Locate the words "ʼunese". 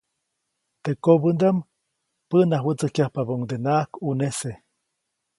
4.01-4.51